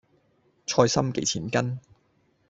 [0.65, 1.79] 菜芯幾錢斤？